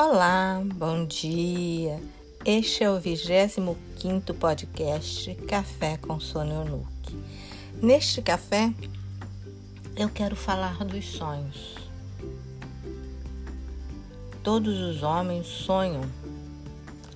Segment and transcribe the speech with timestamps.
[0.00, 2.00] Olá, bom dia.
[2.44, 7.16] Este é o 25 podcast Café com Sônia Nuke.
[7.82, 8.72] Neste café,
[9.96, 11.74] eu quero falar dos sonhos.
[14.44, 16.02] Todos os homens sonham,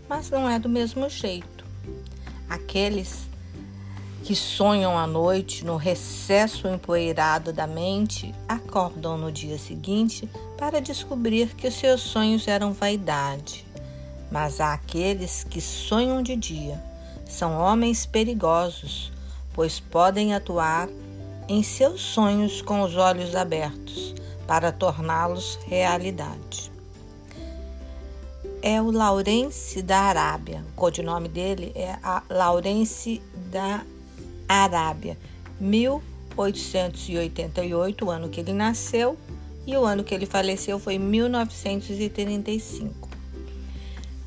[0.08, 1.64] mas não é do mesmo jeito.
[2.50, 3.28] Aqueles
[4.22, 11.54] que sonham à noite no recesso empoeirado da mente acordam no dia seguinte para descobrir
[11.56, 13.66] que os seus sonhos eram vaidade.
[14.30, 16.80] Mas há aqueles que sonham de dia.
[17.28, 19.12] São homens perigosos,
[19.52, 20.88] pois podem atuar
[21.48, 24.14] em seus sonhos com os olhos abertos
[24.46, 26.70] para torná-los realidade.
[28.62, 30.64] É o Laurence da Arábia.
[30.72, 33.84] O codinome dele é a Laurence da
[34.48, 35.16] Arábia,
[35.60, 39.16] 1888, o ano que ele nasceu,
[39.66, 43.08] e o ano que ele faleceu foi 1935.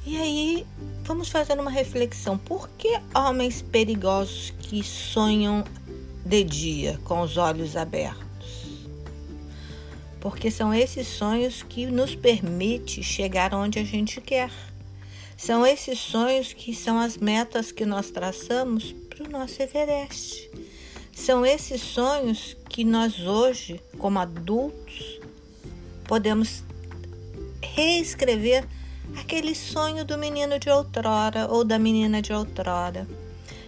[0.05, 0.65] E aí,
[1.03, 2.37] vamos fazer uma reflexão.
[2.37, 5.63] Por que homens perigosos que sonham
[6.23, 8.23] de dia com os olhos abertos?
[10.21, 14.51] Porque são esses sonhos que nos permite chegar onde a gente quer.
[15.35, 20.49] São esses sonhos que são as metas que nós traçamos para o nosso Everest.
[21.13, 25.21] São esses sonhos que nós hoje, como adultos,
[26.03, 26.63] podemos
[27.61, 28.67] reescrever
[29.17, 33.07] aquele sonho do menino de outrora ou da menina de outrora.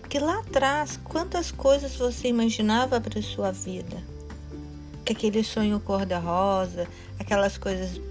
[0.09, 4.03] Que lá atrás, quantas coisas você imaginava para sua vida?
[5.05, 6.87] Que aquele sonho cor-de-rosa,
[7.17, 8.01] aquelas coisas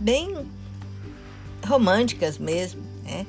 [0.00, 0.34] bem
[1.66, 3.26] românticas mesmo, né?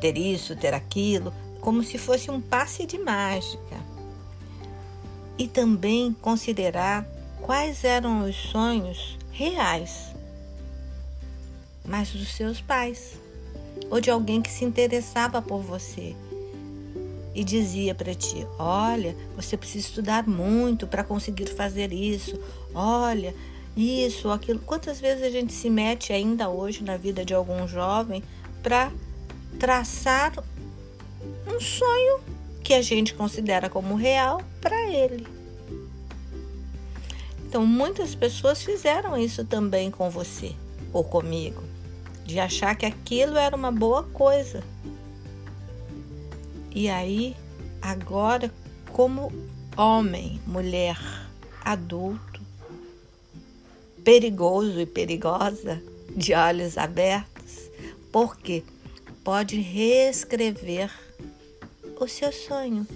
[0.00, 1.32] Ter isso, ter aquilo,
[1.62, 3.80] como se fosse um passe de mágica.
[5.38, 7.06] E também considerar
[7.40, 10.14] quais eram os sonhos reais,
[11.84, 13.14] mas dos seus pais,
[13.90, 16.14] ou de alguém que se interessava por você
[17.34, 22.38] e dizia para ti: Olha, você precisa estudar muito para conseguir fazer isso.
[22.74, 23.34] Olha,
[23.76, 24.58] isso, aquilo.
[24.60, 28.22] Quantas vezes a gente se mete ainda hoje na vida de algum jovem
[28.62, 28.92] para
[29.58, 30.32] traçar
[31.46, 32.20] um sonho
[32.62, 35.26] que a gente considera como real para ele.
[37.46, 40.54] Então, muitas pessoas fizeram isso também com você
[40.92, 41.62] ou comigo,
[42.24, 44.62] de achar que aquilo era uma boa coisa.
[46.74, 47.36] E aí,
[47.80, 48.50] agora,
[48.92, 49.30] como
[49.76, 50.98] homem, mulher,
[51.62, 52.40] adulto,
[54.02, 55.82] perigoso e perigosa,
[56.16, 57.70] de olhos abertos,
[58.10, 58.62] porque
[59.22, 60.90] pode reescrever
[62.04, 62.86] o seu sonho.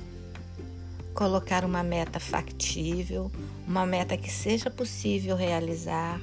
[1.14, 3.30] Colocar uma meta factível,
[3.66, 6.20] uma meta que seja possível realizar,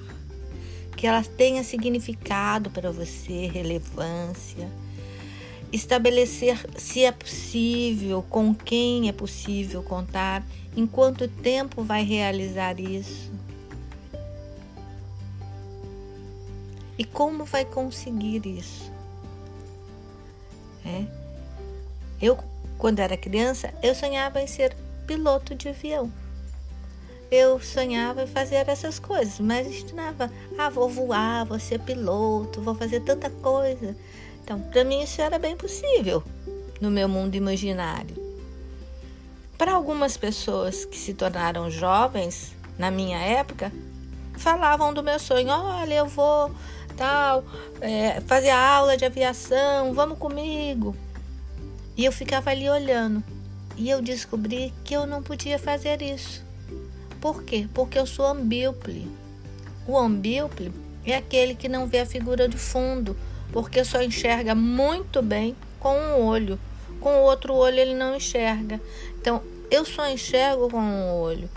[0.96, 4.70] que ela tenha significado para você, relevância.
[5.72, 10.46] Estabelecer se é possível, com quem é possível contar,
[10.76, 13.32] em quanto tempo vai realizar isso.
[16.98, 18.92] E como vai conseguir isso?
[20.86, 21.06] É.
[22.22, 22.38] Eu
[22.84, 24.76] quando era criança, eu sonhava em ser
[25.08, 26.12] piloto de avião.
[27.32, 32.76] Eu sonhava em fazer essas coisas, mas imaginava, ah, vou voar, vou ser piloto, vou
[32.76, 33.96] fazer tanta coisa.
[34.44, 36.22] Então, para mim isso era bem possível
[36.82, 38.18] no meu mundo imaginário.
[39.58, 43.72] Para algumas pessoas que se tornaram jovens na minha época,
[44.36, 46.52] falavam do meu sonho, olha, eu vou
[46.98, 47.46] tal,
[47.80, 50.94] é, fazer aula de aviação, vamos comigo.
[51.96, 53.24] E eu ficava ali olhando.
[53.76, 56.44] E eu descobri que eu não podia fazer isso.
[57.20, 57.68] Por quê?
[57.74, 59.08] Porque eu sou ambíople.
[59.88, 60.74] O ambíople
[61.06, 63.18] é aquele que não vê a figura de fundo,
[63.52, 66.60] porque só enxerga muito bem com um olho.
[67.00, 68.80] Com o outro olho ele não enxerga.
[69.20, 71.50] Então, eu só enxergo com um olho.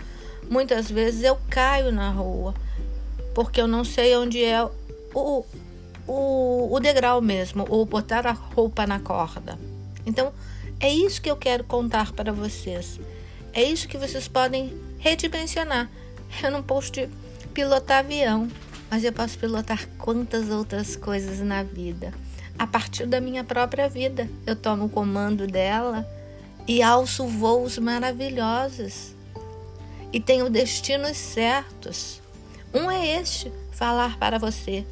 [0.49, 2.53] Muitas vezes eu caio na rua,
[3.33, 4.63] porque eu não sei onde é
[5.13, 5.45] o,
[6.07, 9.57] o, o degrau mesmo, ou botar a roupa na corda.
[10.07, 10.33] Então,
[10.79, 12.97] é isso que eu quero contar para vocês.
[13.53, 15.89] É isso que vocês podem redimensionar.
[16.41, 16.93] Eu não posso
[17.53, 18.47] pilotar avião,
[18.89, 22.13] mas eu posso pilotar quantas outras coisas na vida.
[22.57, 26.07] A partir da minha própria vida, eu tomo o comando dela
[26.65, 29.13] e alço voos maravilhosos.
[30.13, 32.21] E tenho destinos certos.
[32.73, 34.85] Um é este: falar para você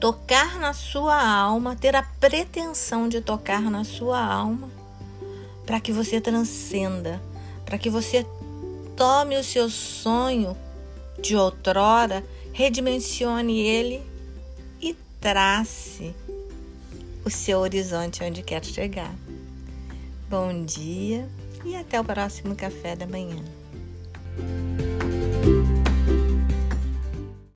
[0.00, 4.70] tocar na sua alma, ter a pretensão de tocar na sua alma,
[5.66, 7.20] para que você transcenda,
[7.66, 8.26] para que você
[8.96, 10.56] tome o seu sonho
[11.20, 14.02] de outrora, redimensione ele
[14.80, 16.14] e trace
[17.24, 19.14] o seu horizonte onde quer chegar.
[20.30, 21.28] Bom dia
[21.64, 23.44] e até o próximo café da manhã.